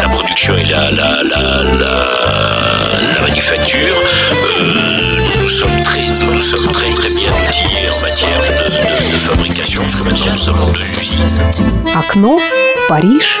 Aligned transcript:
la 0.00 0.08
production 0.08 0.56
et 0.56 0.64
la, 0.64 0.90
la, 0.90 1.22
la, 1.22 1.62
la, 1.80 3.20
manufacture. 3.20 3.96
Euh, 4.32 5.42
nous 5.42 5.48
sommes 5.48 5.82
très, 5.82 6.00
nous 6.24 6.40
sommes 6.40 6.72
très, 6.72 6.90
très 6.92 7.10
bien 7.10 7.30
outillés 7.30 7.90
en 7.90 8.00
matière 8.00 8.40
de, 8.40 8.52
de, 8.64 9.12
de 9.12 9.18
fabrication, 9.18 9.82
parce 9.82 9.94
que 9.96 10.04
maintenant 10.08 10.32
nous 10.32 10.48
avons 10.48 10.72
deux 10.72 10.80
usines. 10.80 11.92
Окно 11.94 12.40
Париж. 12.88 13.38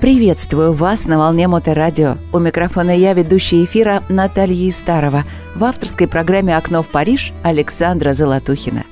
Приветствую 0.00 0.72
вас 0.72 1.06
на 1.06 1.18
волне 1.18 1.48
Моторадио. 1.48 2.18
У 2.32 2.38
микрофона 2.38 2.96
я, 2.96 3.12
ведущая 3.12 3.64
эфира 3.64 4.02
Наталья 4.08 4.68
Истарова. 4.68 5.24
В 5.56 5.64
авторской 5.64 6.06
программе 6.06 6.56
«Окно 6.56 6.82
в 6.82 6.88
Париж» 6.88 7.32
Александра 7.42 8.12
Золотухина. 8.12 8.84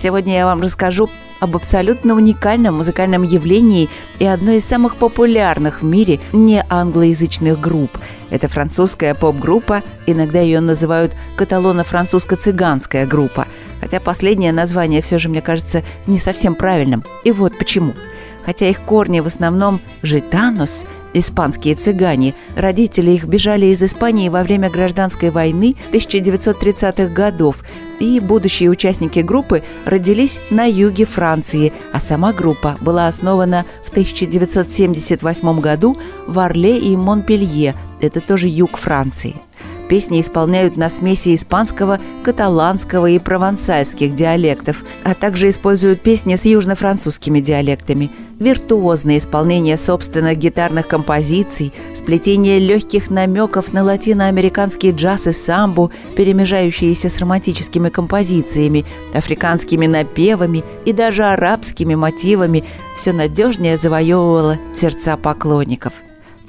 Сегодня 0.00 0.36
я 0.36 0.46
вам 0.46 0.62
расскажу 0.62 1.10
об 1.40 1.56
абсолютно 1.56 2.14
уникальном 2.14 2.78
музыкальном 2.78 3.22
явлении 3.22 3.90
и 4.18 4.24
одной 4.24 4.56
из 4.56 4.64
самых 4.64 4.96
популярных 4.96 5.82
в 5.82 5.84
мире 5.84 6.20
не 6.32 6.64
англоязычных 6.70 7.60
групп. 7.60 7.98
Это 8.30 8.48
французская 8.48 9.14
поп-группа, 9.14 9.82
иногда 10.06 10.40
ее 10.40 10.60
называют 10.60 11.12
каталоно-французско-цыганская 11.36 13.06
группа, 13.06 13.46
хотя 13.82 14.00
последнее 14.00 14.52
название 14.52 15.02
все 15.02 15.18
же, 15.18 15.28
мне 15.28 15.42
кажется, 15.42 15.82
не 16.06 16.18
совсем 16.18 16.54
правильным. 16.54 17.04
И 17.24 17.30
вот 17.30 17.58
почему– 17.58 17.92
хотя 18.44 18.68
их 18.68 18.80
корни 18.80 19.20
в 19.20 19.26
основном 19.26 19.80
«житанос», 20.02 20.84
испанские 21.12 21.74
цыгане. 21.74 22.34
Родители 22.56 23.10
их 23.10 23.24
бежали 23.24 23.66
из 23.66 23.82
Испании 23.82 24.28
во 24.28 24.42
время 24.42 24.70
гражданской 24.70 25.30
войны 25.30 25.76
1930-х 25.92 27.12
годов, 27.12 27.62
и 28.00 28.18
будущие 28.18 28.70
участники 28.70 29.20
группы 29.20 29.62
родились 29.84 30.40
на 30.50 30.64
юге 30.64 31.04
Франции, 31.04 31.72
а 31.92 32.00
сама 32.00 32.32
группа 32.32 32.76
была 32.80 33.06
основана 33.06 33.64
в 33.84 33.90
1978 33.90 35.60
году 35.60 35.96
в 36.26 36.38
Орле 36.38 36.78
и 36.78 36.96
Монпелье, 36.96 37.76
это 38.00 38.20
тоже 38.20 38.48
юг 38.48 38.76
Франции– 38.78 39.36
Песни 39.90 40.20
исполняют 40.20 40.76
на 40.76 40.88
смеси 40.88 41.34
испанского, 41.34 41.98
каталанского 42.22 43.06
и 43.06 43.18
провансальских 43.18 44.14
диалектов, 44.14 44.84
а 45.02 45.14
также 45.14 45.48
используют 45.48 46.00
песни 46.00 46.36
с 46.36 46.44
южно-французскими 46.44 47.40
диалектами. 47.40 48.08
Виртуозное 48.40 49.18
исполнение 49.18 49.76
собственных 49.76 50.38
гитарных 50.38 50.88
композиций, 50.88 51.72
сплетение 51.94 52.58
легких 52.58 53.10
намеков 53.10 53.72
на 53.72 53.84
латиноамериканский 53.84 54.90
джаз 54.90 55.28
и 55.28 55.32
самбу, 55.32 55.92
перемежающиеся 56.16 57.08
с 57.08 57.18
романтическими 57.18 57.90
композициями, 57.90 58.84
африканскими 59.14 59.86
напевами 59.86 60.64
и 60.84 60.92
даже 60.92 61.22
арабскими 61.22 61.94
мотивами 61.94 62.64
все 62.96 63.12
надежнее 63.12 63.76
завоевывало 63.76 64.58
сердца 64.74 65.16
поклонников– 65.16 65.92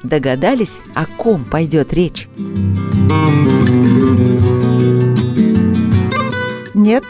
Догадались, 0.03 0.81
о 0.95 1.05
ком 1.05 1.45
пойдет 1.45 1.93
речь? 1.93 2.27
Нет? 6.73 7.03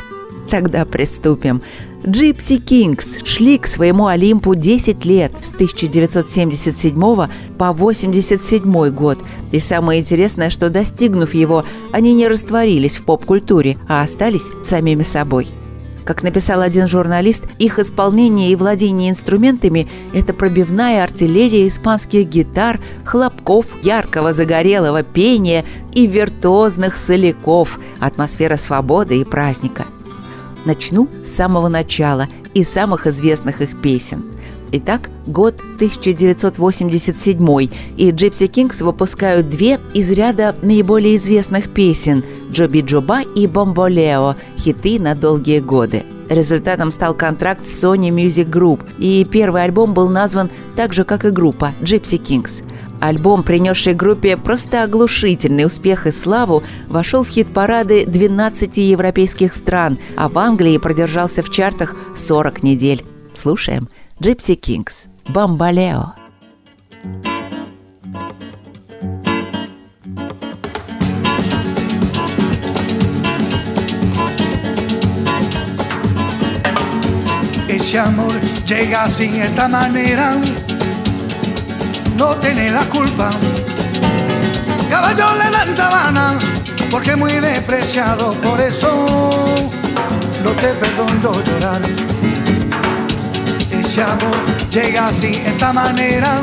Тогда 0.50 0.84
приступим. 0.84 1.62
Джипси 2.06 2.58
Кингс 2.58 3.20
шли 3.26 3.58
к 3.58 3.68
своему 3.68 4.08
Олимпу 4.08 4.56
10 4.56 5.06
лет 5.06 5.32
с 5.44 5.54
1977 5.54 7.28
по 7.58 7.74
87 7.74 8.90
год. 8.90 9.20
И 9.52 9.60
самое 9.60 10.02
интересное, 10.02 10.50
что 10.50 10.70
достигнув 10.70 11.34
его, 11.34 11.64
они 11.92 12.14
не 12.14 12.28
растворились 12.28 12.98
в 12.98 13.06
поп-культуре, 13.06 13.78
а 13.88 14.02
остались 14.02 14.50
самими 14.64 15.04
собой– 15.04 15.48
как 16.04 16.24
написал 16.24 16.62
один 16.62 16.88
журналист, 16.88 17.44
их 17.60 17.80
исполнение 17.80 18.52
и 18.52 18.56
владение 18.56 19.12
инструментами– 19.12 19.88
это 20.14 20.34
пробивная 20.34 21.04
артиллерия 21.04 21.68
испанских 21.68 22.28
гитар, 22.28 22.80
хлопков, 23.06 23.66
яркого 23.84 24.34
загорелого 24.34 25.04
пения 25.04 25.64
и 25.94 26.08
виртуозных 26.08 26.98
соляков, 26.98 27.80
атмосфера 28.00 28.56
свободы 28.56 29.22
и 29.22 29.24
праздника. 29.24 29.86
Начну 30.66 31.08
с 31.24 31.30
самого 31.30 31.68
начала 31.68 32.28
и 32.54 32.64
самых 32.64 33.08
известных 33.08 33.62
их 33.62 33.82
песен– 33.82 34.24
Итак, 34.74 35.10
год 35.28 35.56
1987, 35.76 37.70
и 37.98 38.12
Gypsy 38.12 38.50
Kings 38.50 38.82
выпускают 38.82 39.50
две 39.50 39.82
из 39.94 40.10
ряда 40.14 40.56
наиболее 40.62 41.16
известных 41.16 41.70
песен 41.70 42.24
«Джоби 42.52 42.80
Джоба» 42.80 43.20
и 43.36 43.48
«Бомболео»– 43.48 44.38
хиты 44.58 44.98
на 44.98 45.14
долгие 45.14 45.60
годы. 45.60 46.04
Результатом 46.30 46.94
стал 46.94 47.14
контракт 47.14 47.68
с 47.68 47.84
Sony 47.84 48.12
Music 48.12 48.50
Group, 48.50 48.80
и 48.98 49.28
первый 49.30 49.66
альбом 49.66 49.94
был 49.94 50.08
назван 50.08 50.50
так 50.78 50.94
же, 50.94 51.04
как 51.04 51.26
и 51.26 51.32
группа 51.32 51.74
Gypsy 51.82 52.18
Kings. 52.18 52.64
Альбом, 53.02 53.44
принесший 53.44 53.94
группе 53.94 54.38
просто 54.38 54.84
оглушительный 54.84 55.66
успех 55.66 56.08
и 56.08 56.12
славу, 56.12 56.64
вошел 56.88 57.24
в 57.24 57.30
хит-парады 57.30 58.06
12 58.06 58.78
европейских 58.78 59.54
стран, 59.54 59.98
а 60.16 60.28
в 60.28 60.38
Англии 60.38 60.78
продержался 60.78 61.42
в 61.42 61.50
чартах 61.50 61.96
40 62.16 62.64
недель. 62.64 63.04
Слушаем– 63.34 63.90
Gypsy 64.22 64.56
Kings, 64.56 65.08
Бамбалео. 65.30 66.14
Ese 77.68 77.98
amor 77.98 78.34
llega 78.68 79.10
sin 79.10 79.42
esta 79.42 79.68
manera, 79.68 80.34
no 82.18 82.36
tiene 82.36 82.70
la 82.72 82.86
culpa. 82.86 83.30
Caballo 84.90 85.36
le 85.36 85.52
dan 85.52 85.78
sabana, 85.78 86.32
porque 86.90 87.16
muy 87.16 87.34
despreciado, 87.34 88.30
por 88.42 88.60
eso 88.60 89.06
no 90.44 90.52
te 90.52 90.68
perdono 90.74 91.34
llorar 91.44 91.82
ese 93.92 94.04
amor 94.04 94.38
llega 94.72 95.08
así, 95.08 95.32
esta 95.46 95.74
manera, 95.74 96.36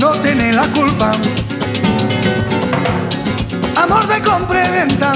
no 0.00 0.10
tiene 0.12 0.52
la 0.52 0.66
culpa. 0.68 1.12
Amor 3.76 4.06
de 4.06 4.20
compra 4.22 4.66
y 4.66 4.70
venta, 4.70 5.12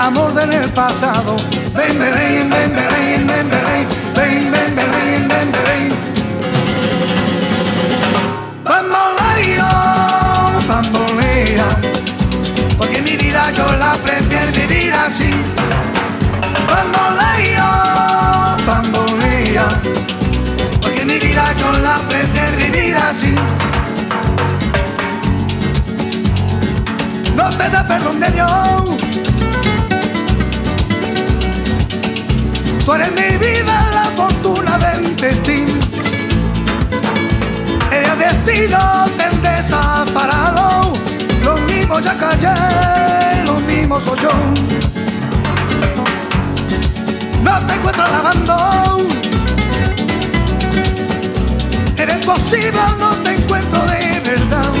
amor 0.00 0.34
del 0.34 0.68
pasado. 0.70 1.36
Ven, 1.76 1.98
ven, 1.98 2.14
ven, 2.14 2.50
ven, 2.50 2.74
ven, 2.74 3.26
ven, 3.26 3.26
ven, 3.26 3.50
ven, 4.14 4.50
ven, 4.50 4.76
ven, 4.76 5.28
ven, 5.28 5.52
ven. 5.52 6.03
Bamboleo, 6.03 6.03
bambolea, 10.66 11.66
porque 12.78 13.02
mi 13.02 13.16
vida 13.16 13.50
yo 13.56 13.66
la 13.76 13.94
prefiero 13.94 14.52
vivir 14.52 14.92
así. 14.92 15.30
Bamboleo, 16.68 17.68
bambolea 18.66 19.68
porque 20.84 21.04
mi 21.04 21.18
vida 21.18 21.44
yo 21.58 21.72
la 21.78 21.96
pretendo 22.08 22.56
vivir 22.56 22.96
así. 22.96 23.34
No 27.34 27.48
te 27.50 27.68
da 27.70 27.86
perdón 27.86 28.20
de 28.20 28.30
Dios. 28.30 28.50
Tú 32.84 32.92
eres 32.92 33.10
mi 33.12 33.36
vida, 33.38 33.88
la 33.94 34.04
fortuna 34.16 34.78
del 34.78 35.16
destino. 35.16 36.03
El 38.14 38.20
destino 38.20 39.04
te 39.16 39.48
desaparado. 39.48 40.92
Lo 41.42 41.56
mismo 41.66 41.98
ya 41.98 42.16
callé, 42.16 43.44
lo 43.44 43.54
mismo 43.66 44.00
soy 44.00 44.18
yo. 44.20 44.30
No 47.42 47.58
te 47.66 47.74
encuentro 47.74 48.04
lavando 48.06 48.96
Eres 51.96 52.24
posible, 52.24 52.80
no 52.98 53.10
te 53.22 53.34
encuentro 53.34 53.82
de 53.86 54.20
verdad. 54.20 54.72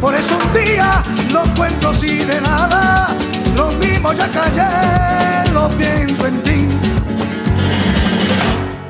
Por 0.00 0.14
eso 0.14 0.38
un 0.38 0.64
día 0.64 1.02
no 1.32 1.42
cuento 1.54 1.94
si 1.94 2.18
de 2.18 2.40
nada. 2.40 3.08
Lo 3.56 3.70
mismo 3.72 4.12
ya 4.12 4.28
callé, 4.28 5.50
lo 5.52 5.68
pienso 5.70 6.26
en 6.26 6.42
ti. 6.42 6.68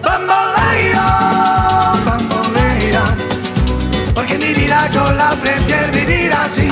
Bambolea, 0.03 1.95
porque 4.21 4.37
mi 4.37 4.53
vida 4.53 4.87
yo 4.93 5.11
la 5.13 5.31
aprendí 5.31 5.73
a 5.73 5.87
vivir 5.87 6.31
así. 6.35 6.69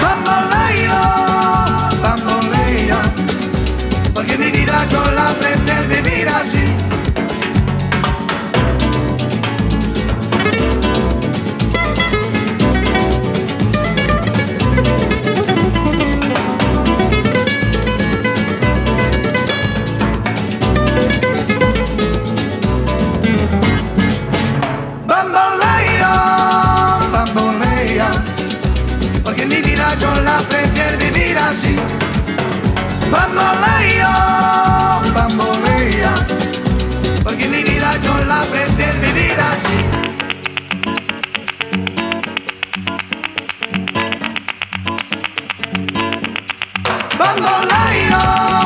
Vamos, 0.00 0.54
Lailo, 0.54 0.94
vamos. 2.00 2.33
vida 29.84 29.98
yo 29.98 30.20
la 30.22 30.36
prefiero 30.38 30.98
vivir 30.98 31.38
así. 31.38 31.76
Bamboleo, 33.10 34.12
bambolea, 35.14 36.14
porque 37.22 37.46
mi 37.48 37.62
vida 37.62 37.90
yo 38.02 38.24
la 38.24 38.40
prefiero 38.40 39.00
vivir 39.00 39.38
así. 39.40 39.78
Bamboleo. 47.18 48.63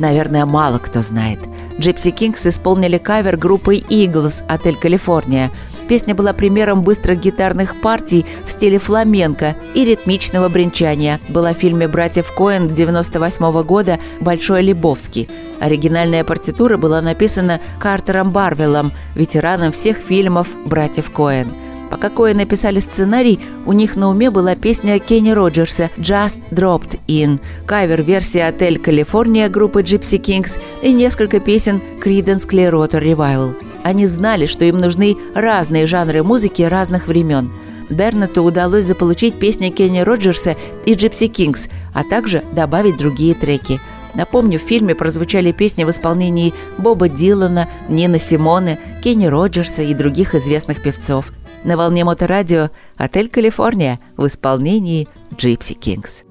Наверное, 0.00 0.46
мало 0.46 0.78
кто 0.78 1.02
знает. 1.02 1.38
Gypsy 1.78 2.12
Kings 2.12 2.48
исполнили 2.48 2.98
кавер 2.98 3.36
группы 3.36 3.76
Eagles 3.76 4.44
«Отель 4.48 4.76
Калифорния», 4.76 5.50
Песня 5.90 6.14
была 6.14 6.32
примером 6.32 6.82
быстрых 6.82 7.18
гитарных 7.18 7.80
партий 7.80 8.24
в 8.46 8.52
стиле 8.52 8.78
фламенко 8.78 9.56
и 9.74 9.84
ритмичного 9.84 10.48
бренчания. 10.48 11.18
Была 11.28 11.52
в 11.52 11.56
фильме 11.56 11.88
«Братьев 11.88 12.32
Коэн» 12.32 12.68
98 12.68 13.62
года 13.64 13.98
«Большой 14.20 14.62
Лебовский». 14.62 15.28
Оригинальная 15.58 16.22
партитура 16.22 16.76
была 16.76 17.02
написана 17.02 17.60
Картером 17.80 18.30
Барвеллом, 18.30 18.92
ветераном 19.16 19.72
всех 19.72 19.96
фильмов 19.96 20.46
«Братьев 20.64 21.10
Коэн». 21.10 21.48
Пока 21.90 22.08
Коэн 22.08 22.36
написали 22.36 22.78
сценарий, 22.78 23.40
у 23.66 23.72
них 23.72 23.96
на 23.96 24.08
уме 24.08 24.30
была 24.30 24.54
песня 24.54 24.98
Кенни 25.00 25.32
Роджерса 25.32 25.90
«Just 25.96 26.38
Dropped 26.52 27.00
In», 27.08 27.40
кавер-версия 27.66 28.46
«Отель 28.46 28.78
Калифорния» 28.78 29.48
группы 29.48 29.82
Gypsy 29.82 30.20
Kings 30.20 30.60
и 30.82 30.92
несколько 30.92 31.40
песен 31.40 31.82
Creedence 32.02 32.48
Clearwater 32.48 33.02
Revival. 33.02 33.54
Они 33.82 34.06
знали, 34.06 34.46
что 34.46 34.64
им 34.64 34.78
нужны 34.78 35.16
разные 35.34 35.86
жанры 35.86 36.22
музыки 36.22 36.62
разных 36.62 37.08
времен. 37.08 37.50
Бернету 37.88 38.44
удалось 38.44 38.84
заполучить 38.84 39.34
песни 39.34 39.70
Кенни 39.70 40.00
Роджерса 40.00 40.56
и 40.86 40.94
Джипси 40.94 41.26
Кингс, 41.26 41.68
а 41.92 42.04
также 42.04 42.44
добавить 42.52 42.98
другие 42.98 43.34
треки. 43.34 43.80
Напомню, 44.14 44.60
в 44.60 44.62
фильме 44.62 44.94
прозвучали 44.94 45.50
песни 45.50 45.82
в 45.82 45.90
исполнении 45.90 46.54
Боба 46.78 47.08
Дилана, 47.08 47.68
Нины 47.88 48.20
Симоны, 48.20 48.78
Кенни 49.02 49.26
Роджерса 49.26 49.82
и 49.82 49.94
других 49.94 50.36
известных 50.36 50.82
певцов. 50.82 51.32
На 51.62 51.76
волне 51.76 52.04
моторадио 52.04 52.70
«Отель 52.96 53.28
Калифорния» 53.28 54.00
в 54.16 54.26
исполнении 54.26 55.08
Джипси 55.36 55.74
Кингс. 55.74 56.24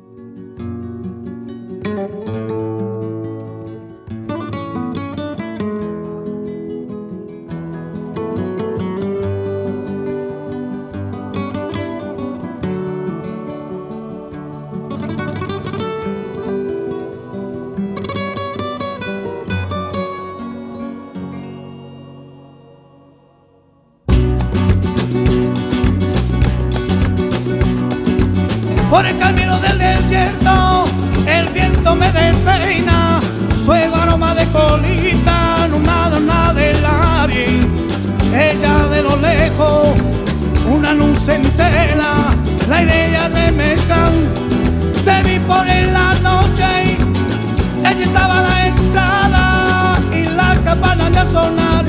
sonar. 51.31 51.85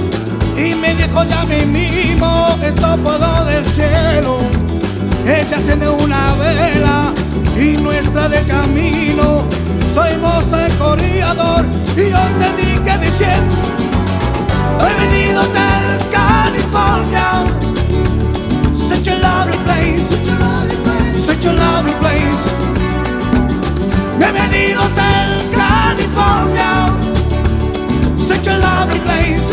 Y 0.56 0.74
me 0.74 0.94
dijo 0.94 1.24
ya 1.24 1.44
mí 1.44 1.64
mismo 1.66 2.58
esto 2.62 2.96
todo 3.02 3.44
del 3.44 3.64
cielo. 3.66 4.38
Ella 5.26 5.76
de 5.76 5.88
una 5.88 6.34
vela 6.34 7.12
y 7.56 7.76
nuestra 7.78 8.28
del 8.28 8.46
camino. 8.46 9.44
Soy 9.94 10.16
moza 10.18 10.66
el 10.66 10.74
corredor 10.76 11.64
y 11.96 12.10
yo 12.10 12.22
te 12.38 12.62
dije 12.62 12.98
diciendo 12.98 13.56
he 14.80 15.06
venido 15.06 15.42
del 15.42 15.98
California. 16.10 17.44
Such 18.74 19.08
a 19.08 19.14
lovely 19.18 19.58
place 19.64 20.20
such 21.20 21.44
a 21.44 21.52
lovely 21.52 21.56
place, 21.56 21.56
lovely 21.62 21.94
place. 22.02 22.44
he 24.20 24.32
venido 24.32 24.82
del 24.96 25.19
such 28.42 28.54
a 28.54 28.58
lovely 28.58 28.98
place, 29.00 29.50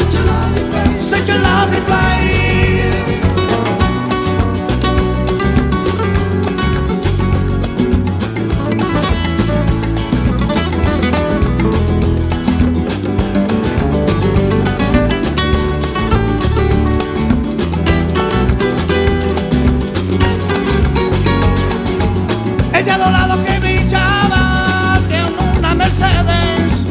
a 24.32 25.02
que 25.08 25.24
una 25.58 25.76
Mercedes 25.76 26.86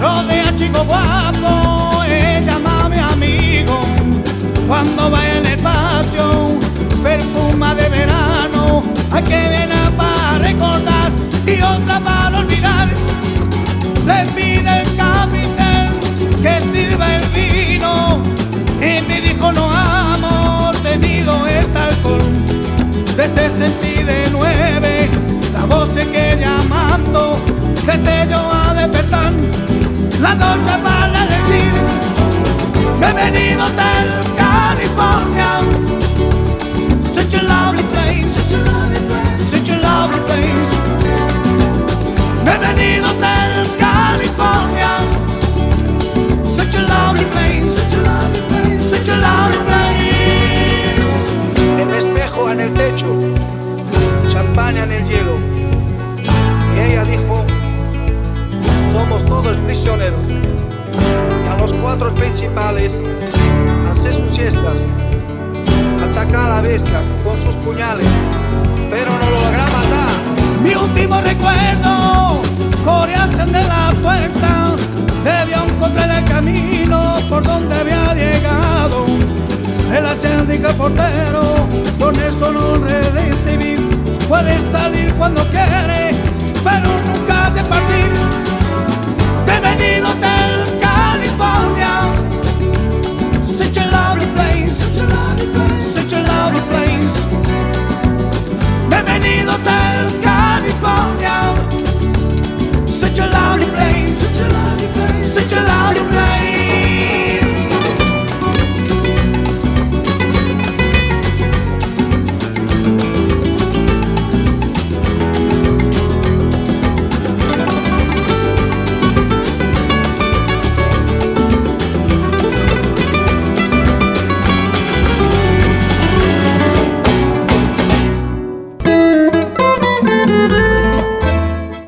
rodea 0.00 0.54
Reading 33.24 33.58
Hotel, 33.58 34.06
California. 34.36 35.50
Such 37.02 37.32
a 37.32 37.42
lovely 37.42 37.82
place, 37.84 38.36
such 38.36 39.70
a 39.70 39.76
lovely 39.80 40.20
place. 40.28 40.72
Reading 42.44 43.02
Hotel, 43.02 43.66
California. 43.78 44.92
Such 46.46 46.74
a 46.74 46.82
lovely 46.82 47.24
place, 47.32 47.74
such 48.90 49.08
a 49.08 49.16
lovely 49.16 49.60
place. 49.68 51.00
El 51.80 51.90
espejo 51.94 52.50
en 52.50 52.60
el 52.60 52.74
techo, 52.74 53.06
champaña 54.28 54.84
en 54.84 54.92
el 54.92 55.04
hielo. 55.08 55.38
Y 56.76 56.78
ella 56.78 57.04
dijo, 57.04 57.42
somos 58.92 59.24
todos 59.24 59.56
prisioneros 59.64 60.43
cuatro 61.84 62.14
principales, 62.14 62.94
hace 63.90 64.10
sus 64.10 64.32
siestas, 64.32 64.78
ataca 66.02 66.46
a 66.46 66.48
la 66.48 66.60
bestia 66.62 67.02
con 67.22 67.36
sus 67.36 67.56
puñales, 67.56 68.06
pero 68.90 69.12
no 69.12 69.30
lo 69.30 69.40
logra 69.42 69.64
matar. 69.64 70.62
Mi 70.62 70.74
último 70.74 71.20
recuerdo, 71.20 72.40
corearse 72.86 73.44
de 73.44 73.62
la 73.68 73.92
puerta, 74.02 74.74
debió 75.24 75.62
encontrar 75.62 76.22
el 76.22 76.24
camino 76.24 77.16
por 77.28 77.42
donde 77.44 77.74
había 77.74 78.14
llegado. 78.14 79.04
El 79.94 80.06
acérdico 80.06 80.70
portero, 80.78 81.68
con 81.98 82.18
eso 82.18 82.50
no 82.50 82.78
recibí, 82.78 83.76
puede 84.26 84.58
ser 84.70 84.73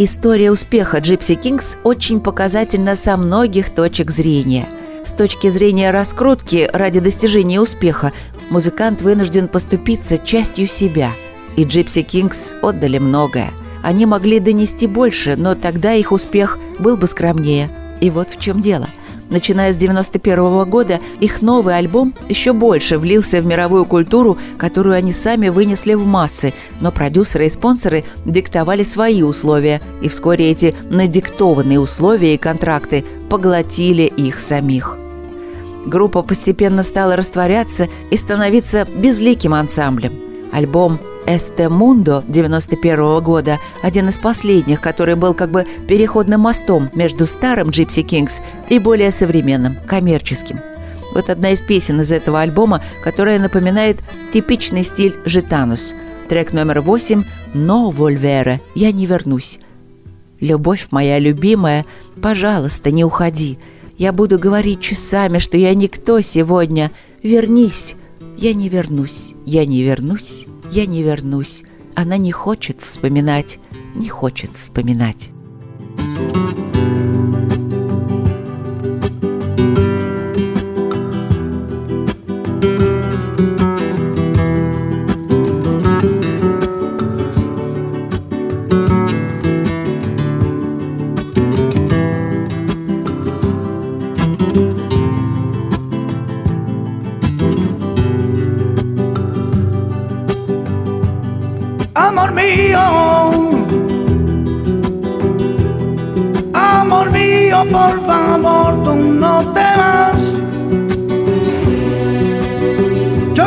История 0.06 0.52
успеха 0.52 0.98
Gypsy 0.98 1.36
Kings 1.36 1.78
очень 1.82 2.20
показательна 2.20 2.94
со 2.94 3.16
многих 3.16 3.74
точек 3.74 4.12
зрения. 4.12 4.68
С 5.02 5.10
точки 5.10 5.50
зрения 5.50 5.90
раскрутки 5.90 6.70
ради 6.72 7.00
достижения 7.00 7.60
успеха 7.60 8.12
музыкант 8.48 9.02
вынужден 9.02 9.48
поступиться 9.48 10.16
частью 10.16 10.68
себя. 10.68 11.10
И 11.56 11.64
Gypsy 11.64 12.06
Kings 12.06 12.56
отдали 12.62 12.98
многое. 12.98 13.50
Они 13.82 14.06
могли 14.06 14.38
донести 14.38 14.86
больше, 14.86 15.34
но 15.34 15.56
тогда 15.56 15.92
их 15.94 16.12
успех 16.12 16.56
был 16.78 16.96
бы 16.96 17.08
скромнее. 17.08 17.68
И 18.00 18.08
вот 18.10 18.30
в 18.30 18.38
чем 18.38 18.60
дело– 18.60 18.86
Начиная 19.28 19.72
с 19.72 19.76
91 19.76 20.64
года, 20.70 21.00
их 21.18 21.42
новый 21.42 21.76
альбом 21.76 22.14
еще 22.28 22.52
больше 22.52 22.98
влился 22.98 23.40
в 23.40 23.46
мировую 23.46 23.84
культуру, 23.84 24.38
которую 24.56 24.94
они 24.94 25.12
сами 25.12 25.48
вынесли 25.48 25.94
в 25.94 26.06
массы, 26.06 26.54
но 26.80 26.92
продюсеры 26.92 27.46
и 27.46 27.50
спонсоры 27.50 28.04
диктовали 28.24 28.84
свои 28.84 29.22
условия, 29.22 29.80
и 30.00 30.08
вскоре 30.08 30.50
эти 30.50 30.76
надиктованные 30.90 31.80
условия 31.80 32.34
и 32.34 32.38
контракты 32.38 33.04
поглотили 33.28 34.02
их 34.02 34.38
самих. 34.38 34.96
Группа 35.86 36.22
постепенно 36.22 36.82
стала 36.82 37.16
растворяться 37.16 37.88
и 38.10 38.16
становиться 38.16 38.86
безликим 38.96 39.54
ансамблем. 39.54 40.12
Альбом 40.52 40.98
«Эсте 41.26 41.68
Мундо» 41.68 42.22
91 42.28 43.22
года, 43.22 43.58
один 43.82 44.08
из 44.08 44.16
последних, 44.16 44.80
который 44.80 45.16
был 45.16 45.34
как 45.34 45.50
бы 45.50 45.66
переходным 45.88 46.42
мостом 46.42 46.90
между 46.94 47.26
старым 47.26 47.68
Gypsy 47.70 48.04
Kings 48.04 48.40
и 48.68 48.78
более 48.78 49.10
современным, 49.10 49.76
коммерческим. 49.86 50.60
Вот 51.12 51.30
одна 51.30 51.50
из 51.50 51.62
песен 51.62 52.00
из 52.00 52.12
этого 52.12 52.40
альбома, 52.40 52.82
которая 53.02 53.40
напоминает 53.40 53.98
типичный 54.32 54.84
стиль 54.84 55.16
«Житанус». 55.24 55.94
Трек 56.28 56.52
номер 56.52 56.80
восемь 56.80 57.24
«Но 57.54 57.90
вольвере» 57.90 58.60
«Я 58.74 58.92
не 58.92 59.06
вернусь». 59.06 59.58
«Любовь 60.40 60.88
моя 60.90 61.18
любимая, 61.18 61.86
пожалуйста, 62.20 62.90
не 62.90 63.04
уходи. 63.04 63.58
Я 63.96 64.12
буду 64.12 64.38
говорить 64.38 64.80
часами, 64.80 65.38
что 65.38 65.56
я 65.56 65.74
никто 65.74 66.20
сегодня. 66.20 66.90
Вернись, 67.22 67.96
я 68.36 68.52
не 68.52 68.68
вернусь, 68.68 69.32
я 69.46 69.64
не 69.64 69.82
вернусь, 69.82 70.44
я 70.70 70.86
не 70.86 71.02
вернусь. 71.02 71.62
Она 71.94 72.16
не 72.16 72.32
хочет 72.32 72.82
вспоминать, 72.82 73.58
не 73.94 74.08
хочет 74.08 74.54
вспоминать. 74.54 75.30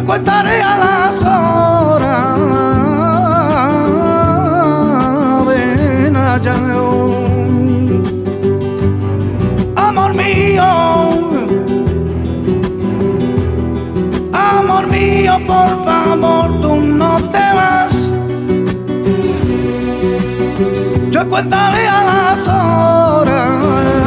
Contaré 0.09 0.59
a 0.63 0.75
las 0.83 1.15
horas. 1.23 2.39
Ven 5.47 6.15
allá, 6.15 6.55
amor 9.75 10.13
mío, 10.15 10.63
amor 14.33 14.88
mío, 14.88 15.33
por 15.45 15.85
favor, 15.85 16.47
tú 16.61 16.75
no 17.01 17.11
te 17.33 17.45
vas. 17.57 17.93
Yo 21.11 21.29
contaré 21.29 21.88
a 21.88 21.99
las 22.11 22.47
horas. 22.47 23.99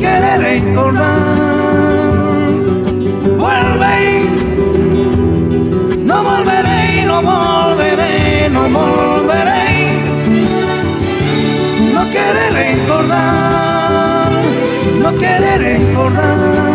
Quiere 0.00 0.38
recordar. 0.38 1.06
Vuelve, 3.38 3.96
no 6.04 6.22
volveré, 6.22 7.04
no 7.06 7.22
volveré, 7.22 8.48
no 8.50 8.62
volveré. 8.70 9.64
No 11.94 12.02
quiere 12.10 12.50
recordar, 12.50 14.32
no 15.02 15.12
quiere 15.16 15.58
recordar. 15.58 16.69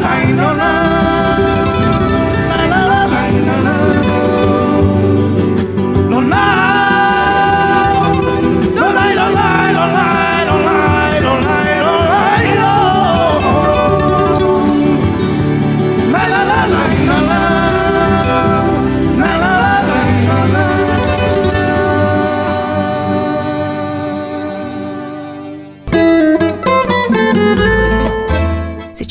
line. 0.00 0.27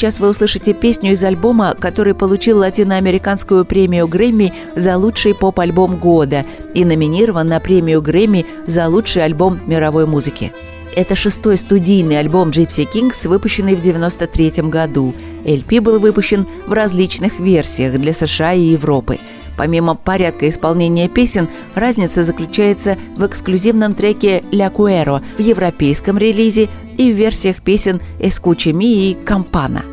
Сейчас 0.08 0.22
вы 0.22 0.30
услышите 0.30 0.74
песню 0.74 1.12
из 1.12 1.24
альбома, 1.26 1.76
который 1.78 2.16
получил 2.16 2.60
латиноамериканскую 2.60 3.66
премию 3.66 4.08
Грэмми 4.08 4.54
за 4.74 4.96
лучший 4.96 5.36
поп-альбом 5.36 5.98
года 5.98 6.46
и 6.74 6.86
номинирован 6.86 7.46
на 7.46 7.60
премию 7.60 8.02
Грэмми 8.02 8.46
за 8.68 8.88
лучший 8.88 9.26
альбом 9.26 9.60
мировой 9.68 10.06
музыки. 10.06 10.54
Это 10.96 11.18
шестой 11.18 11.58
студийный 11.58 12.20
альбом 12.20 12.52
Gypsy 12.52 12.88
Kings, 12.90 13.28
выпущенный 13.28 13.76
в 13.76 13.80
1993 13.80 14.70
году. 14.70 15.14
LP 15.44 15.82
был 15.82 16.00
выпущен 16.00 16.48
в 16.68 16.72
различных 16.72 17.42
версиях 17.42 18.00
для 18.00 18.14
США 18.14 18.54
и 18.54 18.62
Европы. 18.62 19.20
Помимо 19.58 19.96
порядка 19.96 20.48
исполнения 20.48 21.10
песен, 21.10 21.50
разница 21.76 22.24
заключается 22.24 22.96
в 23.18 23.26
эксклюзивном 23.26 23.94
треке 23.94 24.42
«Ля 24.52 24.70
Куэро» 24.70 25.22
в 25.38 25.42
европейском 25.42 26.18
релизе 26.18 26.70
и 26.98 27.12
в 27.12 27.16
версиях 27.18 27.62
песен 27.62 28.00
«Эскучи 28.22 28.70
Ми» 28.70 29.12
и 29.12 29.14
«Кампана». 29.16 29.84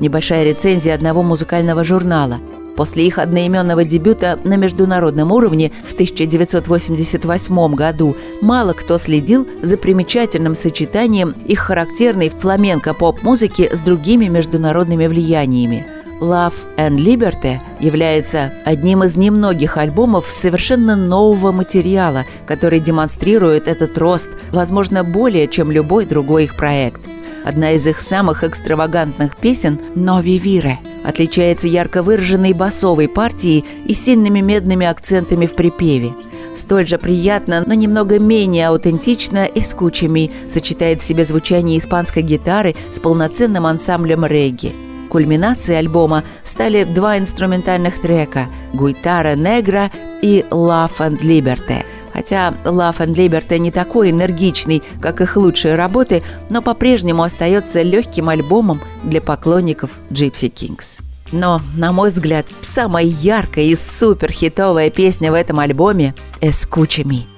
Небольшая 0.00 0.44
рецензия 0.44 0.94
одного 0.94 1.22
музыкального 1.22 1.84
журнала– 1.84 2.38
После 2.76 3.06
их 3.06 3.18
одноименного 3.18 3.84
дебюта 3.84 4.38
на 4.44 4.56
международном 4.56 5.32
уровне 5.32 5.72
в 5.84 5.94
1988 5.94 7.74
году 7.74 8.16
мало 8.42 8.74
кто 8.74 8.98
следил 8.98 9.48
за 9.62 9.78
примечательным 9.78 10.54
сочетанием 10.54 11.34
их 11.46 11.60
характерной 11.60 12.28
фламенко-поп-музыки 12.28 13.74
с 13.74 13.80
другими 13.80 14.26
международными 14.26 15.06
влияниями. 15.06 15.86
Love 16.20 16.54
and 16.76 16.96
Liberty 16.96 17.58
является 17.80 18.52
одним 18.64 19.04
из 19.04 19.16
немногих 19.16 19.76
альбомов 19.76 20.30
совершенно 20.30 20.96
нового 20.96 21.52
материала, 21.52 22.24
который 22.46 22.80
демонстрирует 22.80 23.68
этот 23.68 23.96
рост, 23.98 24.30
возможно, 24.50 25.04
более, 25.04 25.46
чем 25.46 25.70
любой 25.70 26.06
другой 26.06 26.44
их 26.44 26.56
проект– 26.56 27.00
Одна 27.46 27.74
из 27.74 27.86
их 27.86 28.00
самых 28.00 28.42
экстравагантных 28.42 29.36
песен 29.36 29.78
«Нови 29.94 30.32
Вире» 30.32 30.80
отличается 31.04 31.68
ярко 31.68 32.02
выраженной 32.02 32.52
басовой 32.52 33.06
партией 33.08 33.64
и 33.86 33.94
сильными 33.94 34.40
медными 34.40 34.84
акцентами 34.84 35.46
в 35.46 35.54
припеве. 35.54 36.12
Столь 36.56 36.88
же 36.88 36.98
приятно, 36.98 37.62
но 37.64 37.74
немного 37.74 38.18
менее 38.18 38.66
аутентично 38.66 39.44
«Эскучами» 39.44 40.32
сочетает 40.48 41.00
в 41.00 41.06
себе 41.06 41.24
звучание 41.24 41.78
испанской 41.78 42.22
гитары 42.22 42.74
с 42.90 42.98
полноценным 42.98 43.64
ансамблем 43.64 44.26
регги. 44.26 44.74
Кульминацией 45.08 45.78
альбома 45.78 46.24
стали 46.42 46.82
два 46.82 47.16
инструментальных 47.16 48.00
трека 48.00 48.48
«Гуитара 48.72 49.36
Негра» 49.36 49.92
и 50.20 50.44
«Love 50.50 50.98
and 50.98 51.20
Liberty», 51.20 51.84
Хотя 52.16 52.54
Love 52.64 52.96
and 52.96 53.14
Liberty 53.14 53.58
не 53.58 53.70
такой 53.70 54.10
энергичный, 54.10 54.82
как 55.02 55.20
их 55.20 55.36
лучшие 55.36 55.74
работы, 55.74 56.22
но 56.48 56.62
по-прежнему 56.62 57.22
остается 57.22 57.82
легким 57.82 58.30
альбомом 58.30 58.80
для 59.02 59.20
поклонников 59.20 59.90
Gypsy 60.08 60.50
Kings. 60.50 61.02
Но, 61.30 61.60
на 61.76 61.92
мой 61.92 62.08
взгляд, 62.08 62.46
самая 62.62 63.04
яркая 63.04 63.66
и 63.66 63.76
суперхитовая 63.76 64.88
песня 64.88 65.30
в 65.30 65.34
этом 65.34 65.60
альбоме 65.60 66.14
«Escúchame». 66.40 67.24
Окно 67.24 67.35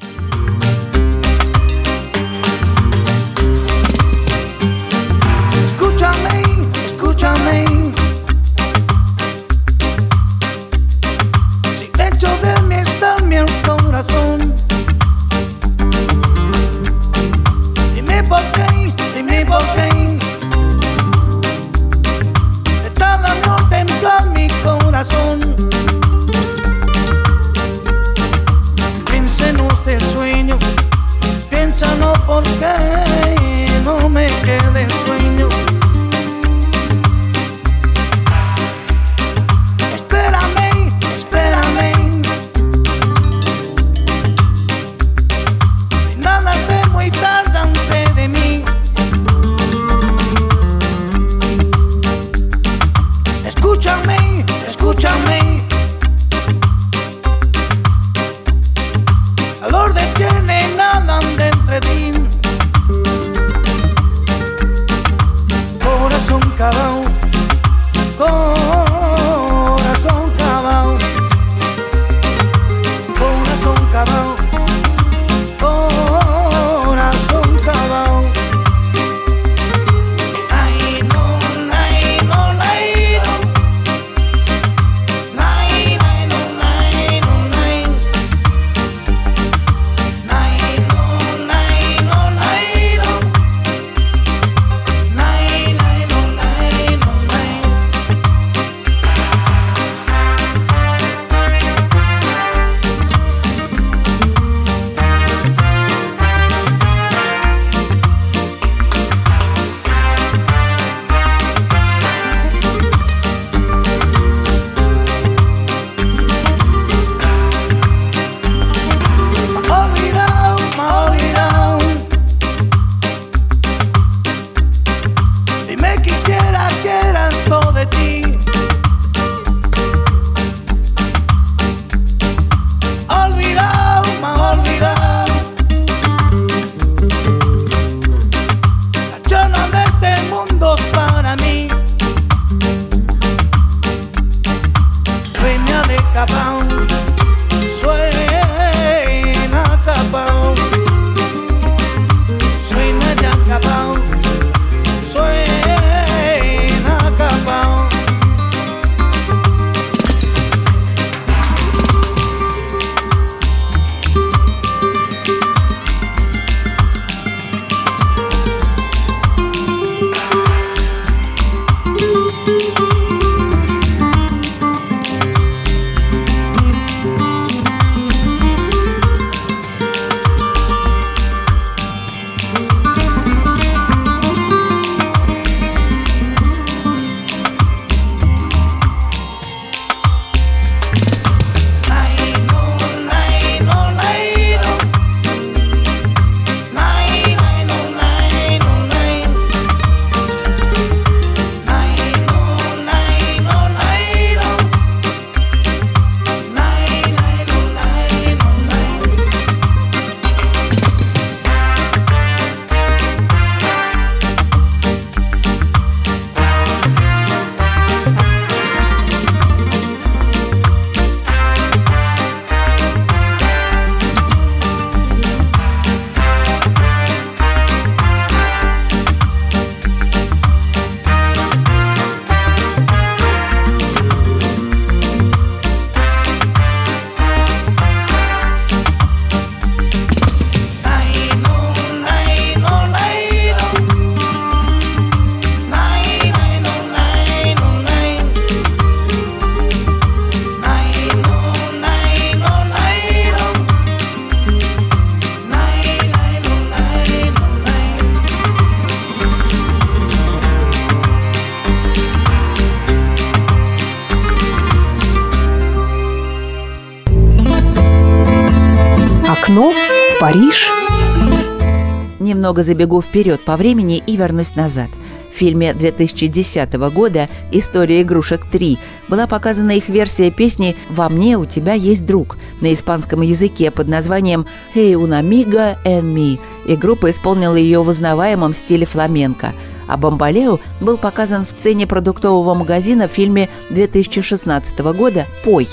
Немного 272.38 272.62
забегу 272.62 273.02
вперед 273.02 273.40
по 273.40 273.56
времени 273.56 274.00
и 274.06 274.14
вернусь 274.14 274.54
назад. 274.54 274.90
В 275.34 275.36
фильме 275.36 275.74
2010 275.74 276.72
года 276.94 277.28
«История 277.50 278.02
игрушек 278.02 278.42
3» 278.52 278.78
была 279.08 279.26
показана 279.26 279.72
их 279.72 279.88
версия 279.88 280.30
песни 280.30 280.76
«Во 280.88 281.08
мне 281.08 281.36
у 281.36 281.46
тебя 281.46 281.72
есть 281.72 282.06
друг» 282.06 282.38
на 282.60 282.72
испанском 282.72 283.22
языке 283.22 283.72
под 283.72 283.88
названием 283.88 284.46
«Hey 284.72 284.92
un 284.92 285.20
amiga 285.20 285.76
and 285.84 286.14
me», 286.14 286.38
и 286.64 286.76
группа 286.76 287.10
исполнила 287.10 287.56
ее 287.56 287.82
в 287.82 287.88
узнаваемом 287.88 288.54
стиле 288.54 288.86
фламенко– 288.86 289.52
а 289.88 289.96
«Бомбалео» 289.96 290.60
был 290.80 290.98
показан 290.98 291.44
в 291.46 291.50
сцене 291.50 291.86
продуктового 291.86 292.54
магазина 292.54 293.08
в 293.08 293.12
фильме 293.12 293.48
2016 293.70 294.78
года 294.78 295.26
«Пой». 295.44 295.66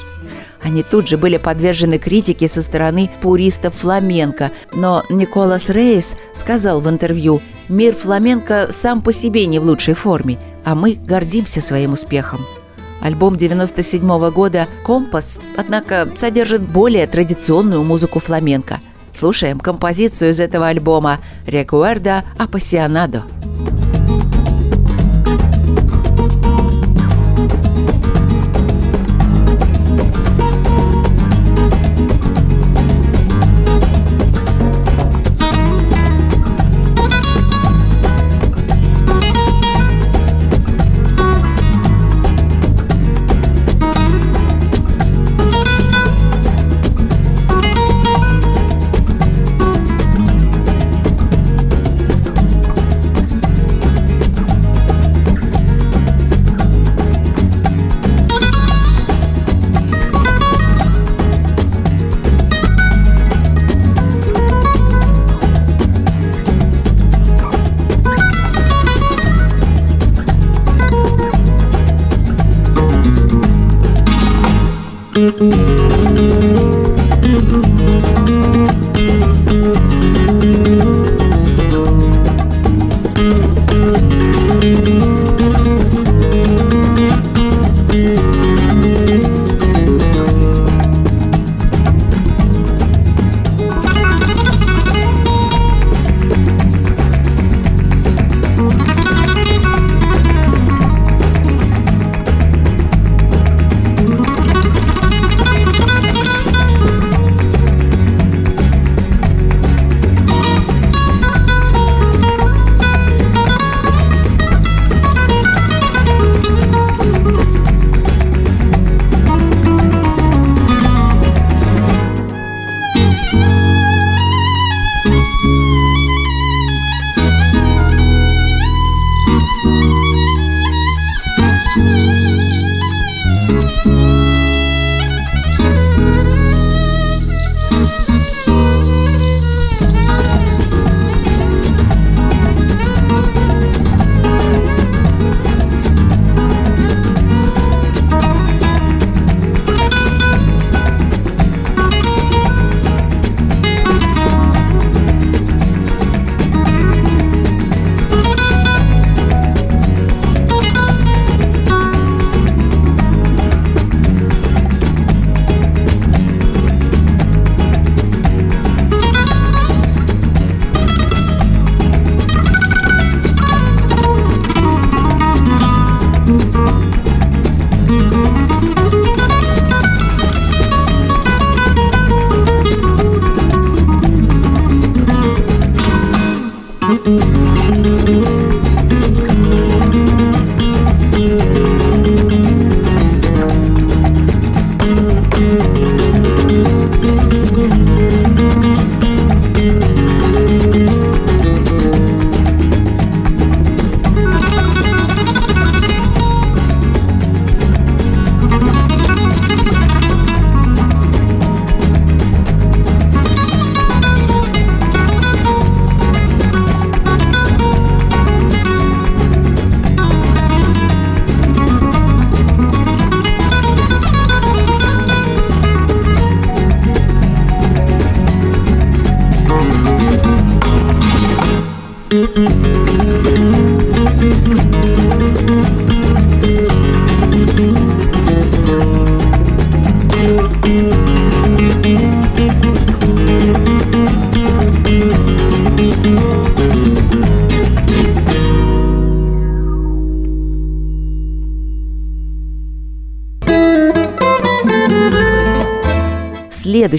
Они 0.61 0.83
тут 0.83 1.07
же 1.07 1.17
были 1.17 1.37
подвержены 1.37 1.97
критике 1.99 2.47
со 2.47 2.61
стороны 2.61 3.09
пуристов 3.21 3.75
фламенко, 3.75 4.51
но 4.73 5.03
Николас 5.09 5.69
Рейс 5.69 6.15
сказал 6.33 6.81
в 6.81 6.89
интервью 6.89 7.41
«Мир 7.69 7.93
фламенко 7.93 8.67
сам 8.71 9.01
по 9.01 9.13
себе 9.13 9.45
не 9.45 9.59
в 9.59 9.63
лучшей 9.63 9.93
форме, 9.93 10.37
а 10.63 10.75
мы 10.75 10.93
гордимся 10.93 11.61
своим 11.61 11.93
успехом». 11.93 12.41
Альбом 13.01 13.35
97 13.35 14.01
-го 14.03 14.31
года 14.31 14.67
«Компас», 14.83 15.39
однако, 15.57 16.09
содержит 16.15 16.61
более 16.61 17.05
традиционную 17.05 17.83
музыку 17.83 18.19
фламенко. 18.19 18.79
Слушаем 19.13 19.59
композицию 19.59 20.31
из 20.31 20.39
этого 20.39 20.67
альбома 20.67 21.19
«Recuerda 21.45 22.23
Apasionado». 22.37 23.21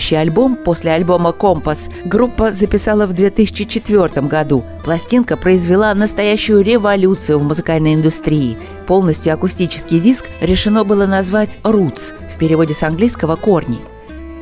Следующий 0.07 0.23
альбом 0.23 0.55
после 0.55 0.92
альбома 0.92 1.33
«Компас» 1.33 1.90
группа 2.05 2.53
записала 2.53 3.07
в 3.09 3.12
2004 3.12 4.25
году. 4.29 4.62
Пластинка 4.85 5.37
произвела 5.37 5.92
настоящую 5.95 6.62
революцию 6.62 7.40
в 7.40 7.42
музыкальной 7.42 7.95
индустрии. 7.95 8.57
Полностью 8.87 9.35
акустический 9.35 9.99
диск 9.99 10.27
решено 10.40 10.85
было 10.85 11.07
назвать 11.07 11.59
«Roots» 11.64 12.14
в 12.33 12.38
переводе 12.38 12.73
с 12.73 12.85
английского 12.85 13.35
«корни». 13.35 13.81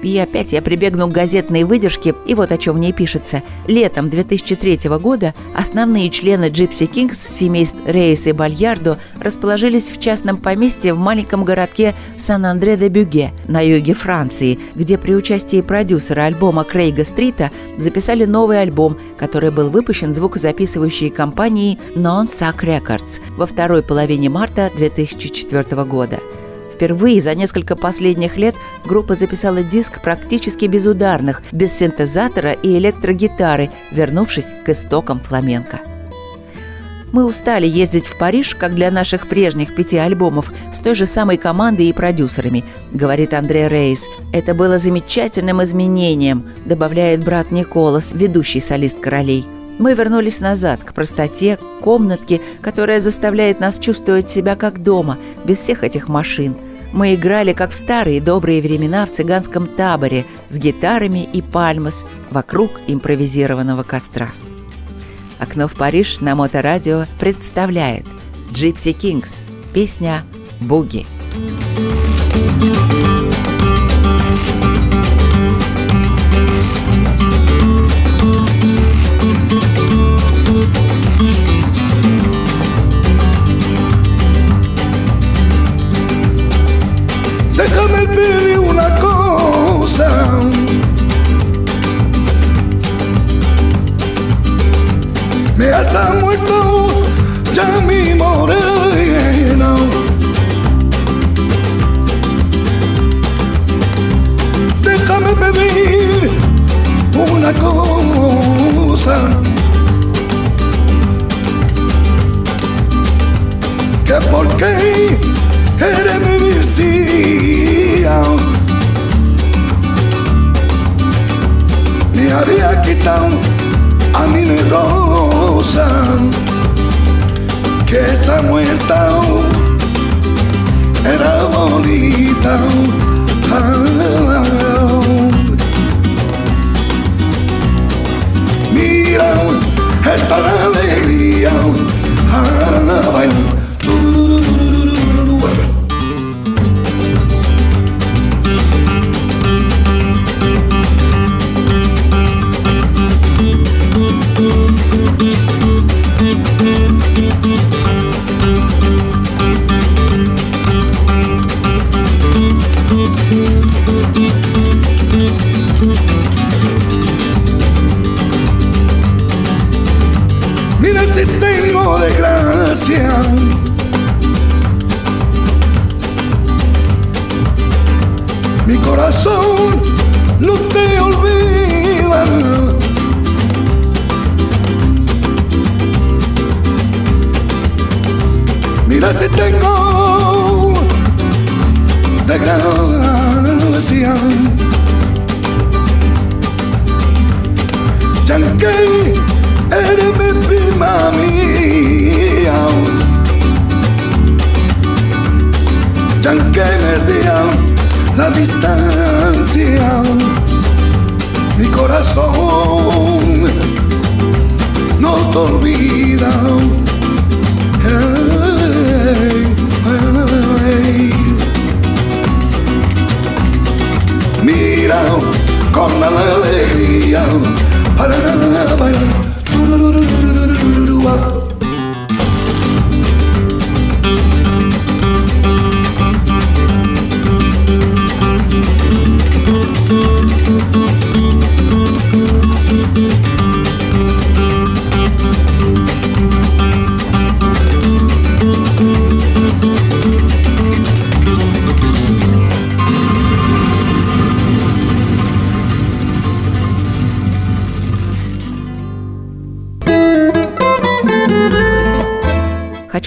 И 0.05 0.19
опять 0.19 0.53
я 0.53 0.61
прибегну 0.61 1.09
к 1.09 1.13
газетной 1.13 1.65
выдержке, 1.65 2.15
и 2.27 2.35
вот 2.35 2.53
о 2.53 2.59
чем 2.59 2.77
в 2.77 2.79
ней 2.79 2.93
пишется. 2.93 3.43
Летом 3.67 4.11
2003 4.11 4.89
года 4.99 5.35
основные 5.57 6.11
члены 6.11 6.51
Gypsy 6.51 6.89
Kings, 6.89 7.15
семейств 7.15 7.79
Рейс 7.87 8.27
и 8.27 8.33
Бальярдо, 8.33 8.99
расположились 9.19 9.91
в 9.91 9.99
частном 9.99 10.37
поместье 10.37 10.93
в 10.93 10.99
маленьком 10.99 11.43
городке 11.43 11.95
Сан-Андре-де-Бюге 12.19 13.33
на 13.49 13.63
юге 13.63 13.95
Франции, 13.95 14.59
где 14.75 14.99
при 14.99 15.15
участии 15.15 15.63
продюсера 15.63 16.27
альбома 16.27 16.65
Крейга 16.65 17.05
Стрита 17.05 17.51
записали 17.79 18.27
новый 18.27 18.61
альбом, 18.61 18.99
который 19.17 19.51
был 19.51 19.71
выпущен 19.71 20.13
звукозаписывающей 20.13 21.09
компанией 21.09 21.79
Non-Sac 21.97 22.61
Records 22.61 23.23
во 23.39 23.47
второй 23.47 23.83
половине 23.83 24.29
марта 24.29 24.71
2004 24.77 25.85
года. 25.85 26.21
Впервые 26.85 27.23
за 27.23 27.35
несколько 27.35 27.77
последних 27.77 28.37
лет 28.37 28.55
группа 28.85 29.15
записала 29.15 29.63
диск 29.63 30.03
практически 30.03 30.67
без 30.67 30.85
ударных, 30.85 31.43
без 31.51 31.73
синтезатора 31.73 32.53
и 32.53 32.77
электрогитары, 32.77 33.71
вернувшись 33.91 34.49
к 34.67 34.69
истокам 34.69 35.19
фламенко. 35.19 35.81
Мы 37.11 37.25
устали 37.25 37.67
ездить 37.67 38.05
в 38.05 38.19
Париж, 38.19 38.55
как 38.55 38.75
для 38.75 38.91
наших 38.91 39.29
прежних 39.29 39.75
пяти 39.75 39.97
альбомов, 39.97 40.53
с 40.75 40.79
той 40.79 40.95
же 40.95 41.07
самой 41.07 41.39
командой 41.39 41.87
и 41.87 41.95
продюсерами, 41.95 42.65
говорит 42.93 43.33
Андре 43.33 43.67
Рейс. 43.67 44.07
Это 44.35 44.53
было 44.53 44.77
замечательным 44.77 45.63
изменением, 45.63 46.45
добавляет 46.67 47.25
брат 47.25 47.51
Николас, 47.51 48.13
ведущий 48.13 48.61
солист 48.61 49.01
королей. 49.01 49.47
Мы 49.79 49.95
вернулись 49.95 50.41
назад, 50.41 50.85
к 50.85 50.93
простоте, 50.93 51.57
к 51.57 51.83
комнатке, 51.83 52.43
которая 52.61 53.01
заставляет 53.01 53.59
нас 53.59 53.79
чувствовать 53.79 54.29
себя 54.29 54.55
как 54.55 54.83
дома, 54.83 55.17
без 55.47 55.57
всех 55.59 55.83
этих 55.83 56.09
машин. 56.09 56.55
Мы 56.95 57.17
играли, 57.17 57.53
как 57.53 57.73
в 57.73 57.75
старые 57.75 58.21
добрые 58.21 58.63
времена 58.63 59.05
в 59.05 59.11
цыганском 59.11 59.67
таборе, 59.67 60.25
с 60.49 60.57
гитарами 60.57 61.25
и 61.25 61.43
пальмас, 61.43 62.07
вокруг 62.31 62.71
импровизированного 62.87 63.83
костра. 63.83 64.31
«Окно 65.41 65.67
в 65.67 65.75
Париж» 65.75 66.21
на 66.21 66.37
Моторадио 66.37 67.07
представляет 67.19 68.07
«Джипси 68.53 68.93
Кингс» 68.93 69.49
песня 69.75 70.23
«Буги». 70.61 71.05
Thank 71.35 72.93
you. 72.93 72.94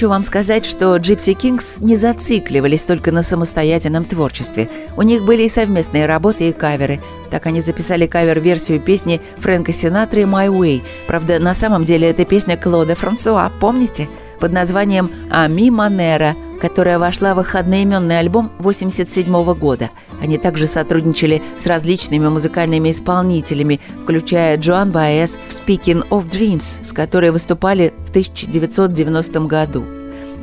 Хочу 0.07 0.13
вам 0.13 0.23
сказать, 0.23 0.65
что 0.65 0.95
Gypsy 0.95 1.35
Kings 1.35 1.83
не 1.83 1.97
зацикливались 1.97 2.83
только 2.83 3.11
на 3.11 3.23
самостоятельном 3.23 4.05
творчестве. 4.05 4.69
У 4.95 5.01
них 5.01 5.25
были 5.25 5.43
и 5.43 5.49
совместные 5.49 6.05
работы, 6.05 6.47
и 6.47 6.53
каверы. 6.53 7.01
Так 7.29 7.45
они 7.45 7.59
записали 7.59 8.07
кавер-версию 8.07 8.79
песни 8.79 9.19
Фрэнка 9.39 9.73
Синатры 9.73 10.21
«My 10.21 10.47
Way». 10.47 10.81
Правда, 11.07 11.39
на 11.39 11.53
самом 11.53 11.83
деле 11.83 12.09
это 12.09 12.23
песня 12.23 12.55
Клода 12.55 12.95
Франсуа, 12.95 13.51
помните? 13.59 14.07
Под 14.39 14.53
названием 14.53 15.11
«Ами 15.29 15.69
Манера», 15.69 16.35
которая 16.61 16.99
вошла 16.99 17.35
в 17.35 17.41
их 17.41 17.55
одноименный 17.55 18.19
альбом 18.19 18.45
1987 18.59 19.53
года. 19.55 19.89
Они 20.21 20.37
также 20.37 20.67
сотрудничали 20.67 21.41
с 21.57 21.67
различными 21.67 22.27
музыкальными 22.27 22.91
исполнителями, 22.91 23.79
включая 24.03 24.57
Джоан 24.57 24.91
Баэс 24.91 25.37
в 25.47 25.51
«Speaking 25.51 26.07
of 26.09 26.29
Dreams», 26.29 26.83
с 26.83 26.91
которой 26.91 27.31
выступали 27.31 27.93
в 28.05 28.09
1990 28.09 29.39
году. 29.41 29.83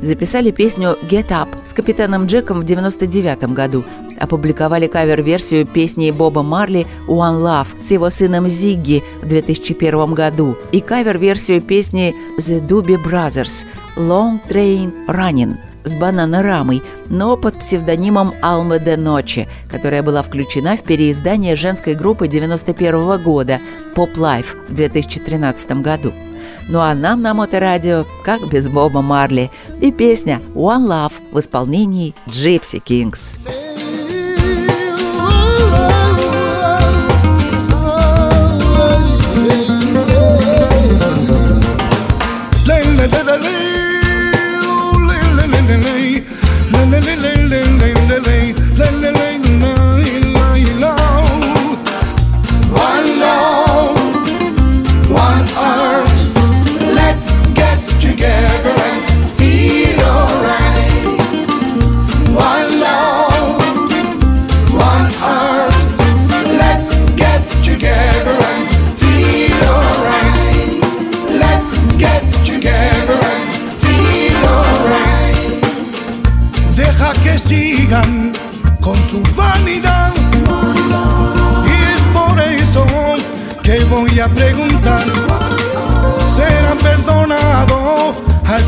Записали 0.03 0.51
песню 0.51 0.97
«Get 1.09 1.29
Up» 1.29 1.49
с 1.67 1.73
капитаном 1.73 2.27
Джеком 2.27 2.61
в 2.61 2.65
1999 2.65 3.55
году, 3.55 3.85
опубликовали 4.19 4.87
кавер-версию 4.87 5.67
песни 5.67 6.11
Боба 6.11 6.43
Марли 6.43 6.87
«One 7.09 7.43
Love» 7.43 7.69
с 7.81 7.91
его 7.91 8.11
сыном 8.11 8.49
Зигги 8.49 9.03
в 9.23 9.29
2001 9.29 10.15
году 10.15 10.57
и 10.73 10.81
кавер-версию 10.81 11.63
песни 11.63 12.15
«The 12.39 12.67
Doobie 12.67 13.03
Brothers» 13.03 13.65
«Long 13.97 14.39
Train 14.49 14.93
Running» 15.09 15.57
с 15.85 15.94
Бананорамой, 15.94 16.83
но 17.09 17.37
под 17.37 17.59
псевдонимом 17.59 18.35
Алмы 18.42 18.79
де 18.81 18.97
Ночи, 18.97 19.49
которая 19.68 20.03
была 20.03 20.23
включена 20.23 20.77
в 20.77 20.83
переиздание 20.83 21.57
женской 21.57 21.94
группы 21.94 22.27
91 22.27 23.23
года 23.23 23.61
«Pop 23.94 24.14
Life» 24.14 24.57
в 24.68 24.75
2013 24.75 25.83
году. 25.83 26.12
Ну 26.68 26.81
а 26.81 26.94
нам 26.94 27.20
на 27.20 27.35
Моторадио, 27.35 28.07
как 28.25 28.49
без 28.49 28.68
Боба 28.68 29.03
Марли, 29.03 29.51
и 29.81 29.92
песня 29.92 30.40
«One 30.55 30.87
Love» 30.88 31.12
в 31.31 31.38
исполнении 31.38 32.14
Gypsy 32.27 32.83
Kings. 32.83 33.38
con 35.64 35.93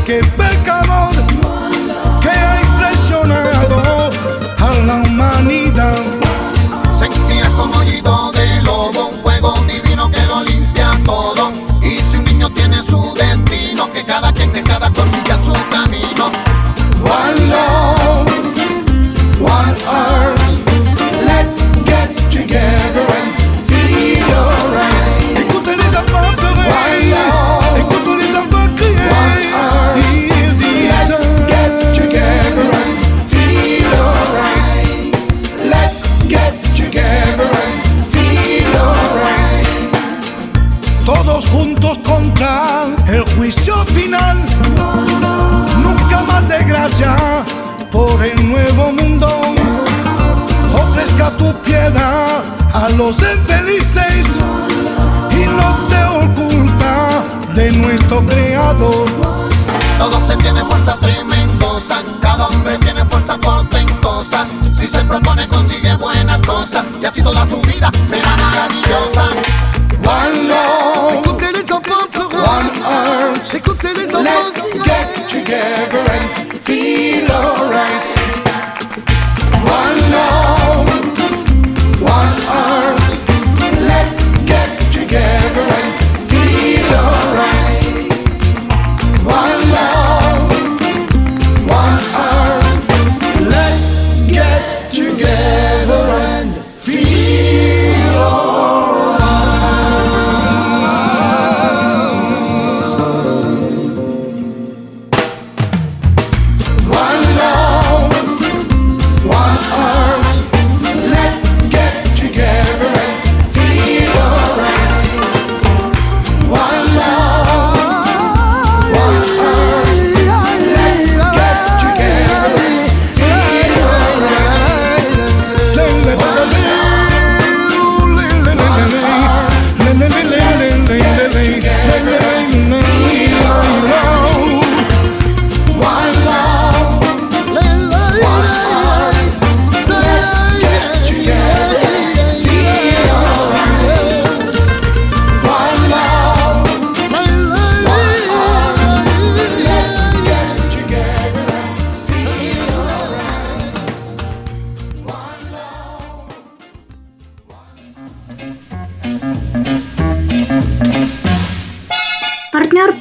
aquel 0.07 0.25
pecador 0.31 1.11
que 2.21 2.29
ha 2.29 2.77
traicionado 2.79 4.09
a 4.57 4.69
la 4.85 4.95
humanidad? 4.95 6.01
Sentirá 6.97 7.49
como 7.49 7.81
de 8.31 8.61
lobo, 8.61 9.09
un 9.09 9.21
fuego 9.21 9.53
divino 9.67 10.09
que 10.09 10.21
lo 10.21 10.43
limpia 10.43 10.91
todo. 11.03 11.51
Y 11.81 11.97
si 11.97 12.17
un 12.17 12.23
niño 12.23 12.49
tiene 12.51 12.81
A 51.77 52.89
los 52.97 53.17
infelices 53.19 54.27
y 55.31 55.45
no 55.45 55.75
te 55.87 56.03
oculta 56.05 57.23
de 57.53 57.71
nuestro 57.71 58.25
creador. 58.25 59.07
Todo 59.99 60.27
se 60.27 60.35
tiene 60.37 60.65
fuerza 60.65 60.97
tremendosa, 60.99 62.01
cada 62.19 62.47
hombre 62.47 62.77
tiene 62.79 63.05
fuerza 63.05 63.37
portentosa. 63.37 64.45
Si 64.73 64.87
se 64.87 64.99
propone 65.01 65.47
consigue 65.47 65.95
buenas 65.95 66.41
cosas 66.41 66.83
y 67.01 67.05
así 67.05 67.21
toda 67.21 67.47
su 67.47 67.61
vida 67.61 67.91
será 68.09 68.35
maravillosa. 68.35 69.29
One 70.03 70.47
love, 70.47 71.25
one 72.31 72.71
earth. 72.85 73.53
Let's 74.13 74.61
get 74.83 75.29
together 75.29 76.05
and 76.09 76.63
feel 76.63 77.31
alright. 77.31 77.56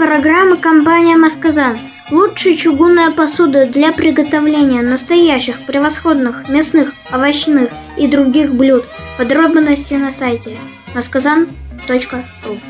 Программы 0.07 0.57
компания 0.57 1.17
«Масказан». 1.17 1.77
Лучшая 2.13 2.55
чугунная 2.55 3.11
посуда 3.11 3.67
для 3.67 3.91
приготовления 3.91 4.81
настоящих 4.81 5.67
превосходных 5.67 6.49
мясных, 6.49 6.93
овощных 7.13 7.71
и 7.99 8.07
других 8.07 8.55
блюд. 8.55 8.85
Подробности 9.19 9.95
на 9.95 10.13
сайте 10.13 10.57
masказан.ру 10.95 12.61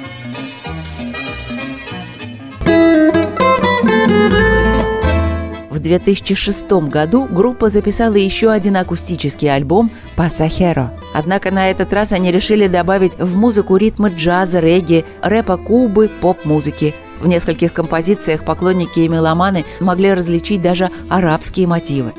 В 5.69 5.79
2006 5.79 6.73
году 6.89 7.29
группа 7.31 7.69
записала 7.69 8.15
еще 8.15 8.51
один 8.51 8.79
акустический 8.79 9.55
альбом 9.55 9.91
«Пасахеро». 10.17 10.91
Однако 11.13 11.51
на 11.51 11.71
этот 11.71 11.93
раз 11.93 12.13
они 12.13 12.33
решили 12.33 12.67
добавить 12.67 13.19
в 13.19 13.37
музыку 13.37 13.77
ритмы 13.77 14.09
джаза, 14.09 14.59
регги, 14.59 15.05
рэпа 15.21 15.59
Кубы, 15.59 16.11
поп-музыки. 16.23 16.95
В 17.21 17.27
нескольких 17.27 17.73
композициях 17.73 18.45
поклонники 18.45 19.01
и 19.01 19.09
меломаны 19.09 19.65
могли 19.81 20.13
различить 20.13 20.63
даже 20.63 20.91
арабские 21.09 21.67
мотивы. 21.67 22.13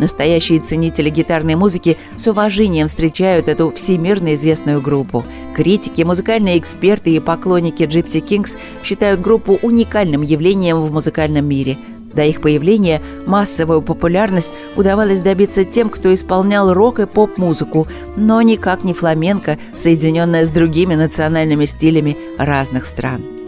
Настоящие 0.00 0.60
ценители 0.60 1.10
гитарной 1.10 1.56
музыки 1.56 1.98
с 2.16 2.26
уважением 2.26 2.88
встречают 2.88 3.48
эту 3.48 3.70
всемирно 3.70 4.34
известную 4.34 4.80
группу. 4.80 5.24
Критики, 5.54 6.00
музыкальные 6.02 6.58
эксперты 6.58 7.10
и 7.10 7.20
поклонники 7.20 7.82
Gypsy 7.82 8.24
Kings 8.26 8.56
считают 8.82 9.20
группу 9.20 9.58
уникальным 9.60 10.22
явлением 10.22 10.80
в 10.80 10.90
музыкальном 10.90 11.46
мире. 11.46 11.76
До 12.14 12.24
их 12.24 12.40
появления 12.40 13.02
массовую 13.26 13.82
популярность 13.82 14.50
удавалось 14.74 15.20
добиться 15.20 15.64
тем, 15.64 15.90
кто 15.90 16.12
исполнял 16.12 16.72
рок 16.72 16.98
и 16.98 17.06
поп-музыку, 17.06 17.86
но 18.16 18.40
никак 18.42 18.84
не 18.84 18.94
фламенко, 18.94 19.58
соединенная 19.76 20.46
с 20.46 20.50
другими 20.50 20.94
национальными 20.94 21.66
стилями 21.66 22.16
разных 22.38 22.86
стран. 22.86 23.39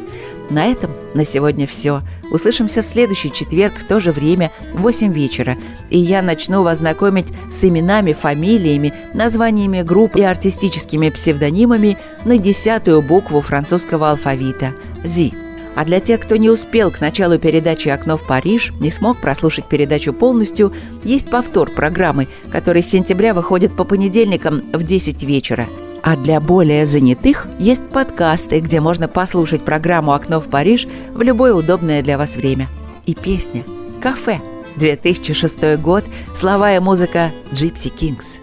На 0.50 0.66
этом 0.66 0.90
на 1.14 1.24
сегодня 1.24 1.66
все. 1.66 2.02
Услышимся 2.30 2.82
в 2.82 2.86
следующий 2.86 3.30
четверг 3.32 3.74
в 3.78 3.86
то 3.86 4.00
же 4.00 4.12
время 4.12 4.50
в 4.72 4.82
8 4.82 5.12
вечера. 5.12 5.56
И 5.90 5.98
я 5.98 6.22
начну 6.22 6.62
вас 6.62 6.78
знакомить 6.78 7.26
с 7.50 7.64
именами, 7.64 8.12
фамилиями, 8.12 8.94
названиями 9.12 9.82
групп 9.82 10.16
и 10.16 10.22
артистическими 10.22 11.10
псевдонимами 11.10 11.98
на 12.24 12.38
десятую 12.38 13.02
букву 13.02 13.40
французского 13.40 14.10
алфавита– 14.10 14.72
«Зи». 15.04 15.34
А 15.74 15.84
для 15.84 16.00
тех, 16.00 16.20
кто 16.20 16.36
не 16.36 16.50
успел 16.50 16.90
к 16.90 17.00
началу 17.00 17.38
передачи 17.38 17.88
«Окно 17.88 18.18
в 18.18 18.26
Париж», 18.26 18.72
не 18.78 18.90
смог 18.90 19.18
прослушать 19.20 19.66
передачу 19.66 20.12
полностью, 20.12 20.72
есть 21.02 21.30
повтор 21.30 21.70
программы, 21.70 22.28
который 22.50 22.82
с 22.82 22.90
сентября 22.90 23.32
выходит 23.32 23.74
по 23.74 23.84
понедельникам 23.84 24.62
в 24.72 24.82
10 24.82 25.22
вечера. 25.22 25.68
А 26.02 26.16
для 26.16 26.40
более 26.40 26.86
занятых 26.86 27.46
есть 27.58 27.88
подкасты, 27.88 28.60
где 28.60 28.80
можно 28.80 29.08
послушать 29.08 29.64
программу 29.64 30.12
«Окно 30.12 30.40
в 30.40 30.48
Париж» 30.48 30.88
в 31.14 31.22
любое 31.22 31.54
удобное 31.54 32.02
для 32.02 32.18
вас 32.18 32.36
время. 32.36 32.68
И 33.06 33.14
песня 33.14 33.64
«Кафе» 34.02 34.40
2006 34.76 35.80
год, 35.80 36.04
слова 36.34 36.74
и 36.74 36.80
музыка 36.80 37.32
«Джипси 37.52 37.88
Кингс». 37.88 38.40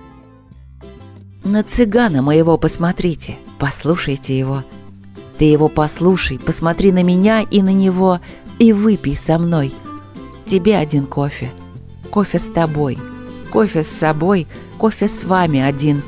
На 1.43 1.64
цыгана 1.64 2.22
моего 2.22 2.57
посмотрите, 2.57 3.38
послушайте 3.57 4.38
его– 4.38 4.64
ты 5.39 5.45
его 5.45 5.70
послушай, 5.70 6.38
посмотри 6.38 6.91
на 6.91 7.01
меня 7.01 7.45
и 7.49 7.62
на 7.62 7.72
него, 7.72 8.20
и 8.60 8.74
выпей 8.74 9.16
со 9.16 9.39
мной. 9.39 9.74
Тебе 10.45 10.76
один 10.76 11.05
кофе. 11.05 11.49
Кофе 12.12 12.39
с 12.39 12.49
тобой. 12.49 12.99
Кофе 13.49 13.84
с 13.84 13.88
собой, 13.88 14.47
кофе 14.78 15.07
с 15.07 15.24
вами 15.24 15.62
один. 15.62 16.03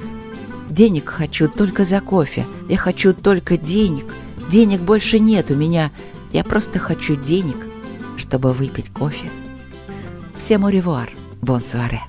Денег 0.71 1.09
хочу 1.09 1.49
только 1.49 1.83
за 1.83 1.99
кофе. 1.99 2.47
Я 2.69 2.77
хочу 2.77 3.13
только 3.13 3.57
денег. 3.57 4.05
Денег 4.49 4.79
больше 4.79 5.19
нет 5.19 5.51
у 5.51 5.55
меня. 5.55 5.91
Я 6.31 6.45
просто 6.45 6.79
хочу 6.79 7.17
денег, 7.17 7.57
чтобы 8.15 8.53
выпить 8.53 8.89
кофе. 8.89 9.29
Всем 10.37 10.63
уревуар. 10.63 11.09
Бонсуаре. 11.41 12.01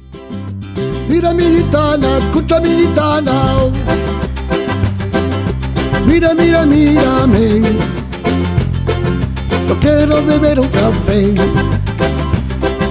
Mira 1.08 1.32
mi 1.32 1.44
gitana, 1.56 2.18
escucha 2.18 2.60
mi 2.60 2.68
gitana. 2.78 3.36
Mira, 6.06 6.32
mira, 6.32 6.64
mírame. 6.64 7.62
Yo 9.68 9.74
quiero 9.80 10.22
beber 10.22 10.60
un 10.60 10.68
café. 10.68 11.34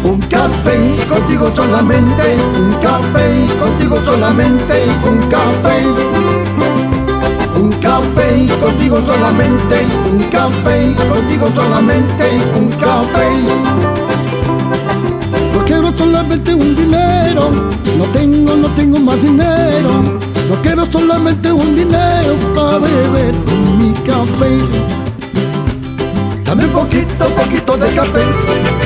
Un 0.03 0.19
café 0.29 0.77
contigo 1.07 1.51
solamente. 1.55 2.37
Un 2.59 2.73
café 2.81 3.47
contigo 3.59 3.97
solamente. 4.05 4.85
Un 5.03 5.19
café. 5.29 5.85
Un 7.59 7.69
café 7.81 8.47
contigo 8.59 9.01
solamente. 9.05 9.87
Un 10.11 10.23
café 10.29 10.95
contigo 11.09 11.49
solamente. 11.55 12.25
Un 12.55 12.69
café. 12.71 13.27
Yo 15.53 15.65
quiero 15.65 15.91
solamente 15.95 16.53
un 16.53 16.75
dinero. 16.75 17.51
No 17.97 18.05
tengo, 18.13 18.55
no 18.55 18.67
tengo 18.69 18.99
más 18.99 19.21
dinero 19.21 20.21
no 20.51 20.61
quiero 20.61 20.85
solamente 20.85 21.49
un 21.49 21.75
dinero 21.77 22.35
para 22.53 22.77
beber 22.79 23.33
mi 23.79 23.93
café. 24.03 25.00
Dame 26.51 26.67
poquito, 26.67 27.29
poquito 27.33 27.77
de 27.77 27.93
café. 27.93 28.23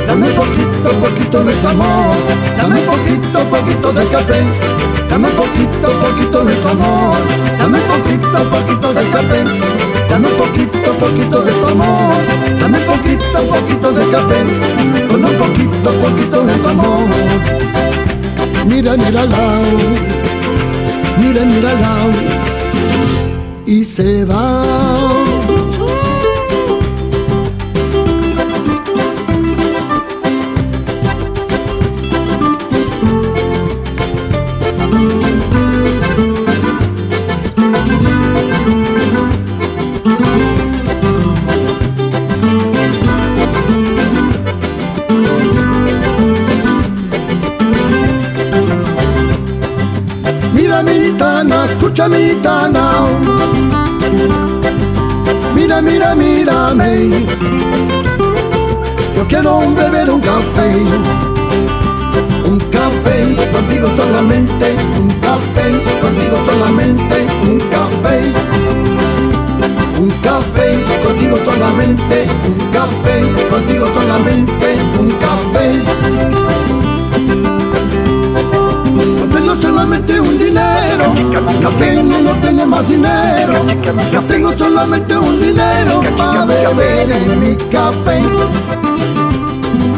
Dame 0.05 0.27
poquito, 0.33 0.99
poquito 0.99 1.43
de 1.43 1.59
chamón. 1.59 2.15
Dame 2.57 2.79
poquito, 2.81 3.39
poquito 3.49 3.91
de 3.91 4.05
café. 4.05 4.43
Dame 5.09 5.29
poquito, 5.29 5.89
poquito 5.99 6.45
de 6.45 6.59
chamón. 6.61 7.17
Dame 7.57 7.79
poquito, 7.79 8.49
poquito 8.51 8.93
de 8.93 9.09
café. 9.09 9.43
Dame 10.11 10.27
poquito, 10.37 10.93
poquito 10.99 11.41
de 11.41 11.51
amor. 11.71 12.21
Dame 12.59 12.79
poquito, 12.81 13.39
poquito 13.49 13.91
de 13.93 14.09
café. 14.09 14.45
Con 15.09 15.25
un 15.25 15.33
poquito, 15.33 15.91
poquito 15.99 16.43
de 16.43 16.69
amor. 16.69 17.07
Mira, 18.67 18.95
mira 18.95 19.25
la 19.25 19.59
mira, 21.17 21.45
mira 21.45 21.71
y 23.65 23.83
se 23.83 24.23
va. 24.25 25.34
Mi 52.03 52.17
gitana. 52.27 53.07
Mira, 55.55 55.81
mira, 55.81 56.13
mírame. 56.13 57.25
Yo 59.15 59.25
quiero 59.27 59.61
beber 59.73 60.09
un 60.09 60.19
café. 60.19 60.75
Un 62.45 62.59
café 62.69 63.35
contigo 63.51 63.87
solamente. 63.95 64.75
Un 64.99 65.09
café 65.21 65.65
contigo 66.01 66.37
solamente. 66.45 67.27
Un 67.43 67.59
café. 67.71 68.17
Un 69.97 70.09
café 70.21 70.83
contigo 71.05 71.37
solamente. 71.45 72.27
Un 72.49 72.71
café 72.71 73.49
contigo 73.49 73.87
solamente. 73.95 74.67
Un 74.99 75.09
café 75.11 76.34
solamente 79.85 80.19
un 80.19 80.39
dinero, 80.39 81.13
no 81.61 81.69
tengo, 81.71 82.17
no 82.17 82.31
tengo 82.41 82.65
más 82.65 82.87
dinero, 82.87 83.63
no 84.11 84.23
tengo 84.23 84.57
solamente 84.57 85.15
un 85.15 85.39
dinero 85.39 86.01
para 86.17 86.43
beber 86.43 87.11
en 87.11 87.39
mi 87.39 87.55
café. 87.69 88.19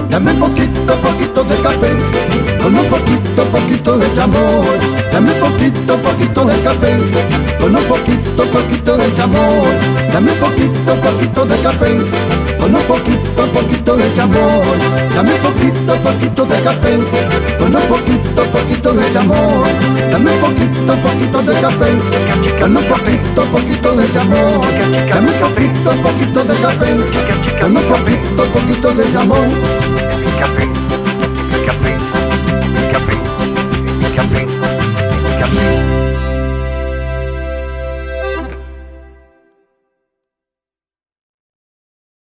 Dame 0.09 0.33
poquito, 0.33 0.93
poquito 0.95 1.43
de 1.45 1.55
café, 1.61 1.91
con 2.61 2.77
un 2.77 2.85
poquito, 2.87 3.45
poquito 3.45 3.97
de 3.97 4.13
chamor. 4.13 4.65
Dame 5.13 5.31
poquito, 5.35 5.97
poquito 6.01 6.43
de 6.43 6.61
café, 6.61 6.97
con 7.57 7.73
un 7.73 7.83
poquito, 7.83 8.45
poquito 8.45 8.97
de 8.97 9.13
chamor. 9.13 9.69
Dame 10.11 10.33
poquito, 10.33 10.95
poquito 10.95 11.45
de 11.45 11.57
café, 11.61 11.97
con 12.59 12.75
un 12.75 12.81
poquito, 12.83 13.45
poquito 13.53 13.95
de 13.95 14.13
chamón, 14.13 14.79
dame 15.15 15.33
un 15.33 15.39
poquito, 15.39 15.95
poquito 16.01 16.45
de 16.45 16.61
café, 16.61 16.97
con 17.59 17.75
un 17.75 17.81
poquito, 17.83 18.43
poquito 18.45 18.93
de 18.93 19.09
chamón, 19.09 19.63
dame 20.11 20.31
un 20.31 20.39
poquito, 20.39 20.95
poquito 20.97 21.41
de 21.41 21.53
café, 21.59 21.91
con 22.59 22.77
un 22.77 22.83
poquito, 22.83 23.45
poquito 23.45 23.95
de 23.95 24.11
chamón, 24.11 24.61
dame 25.09 25.31
un 25.31 25.39
poquito, 25.39 25.91
poquito 26.01 26.43
de 26.43 26.55
café, 26.55 26.97
con 27.61 27.77
un 27.77 27.83
poquito, 27.83 28.43
poquito 28.53 28.93
de 28.93 29.11
chamón. 29.11 29.49
Café, 30.39 30.67
café, 31.65 31.97
café, 32.91 33.17
café, 34.15 34.47
café. 35.39 35.86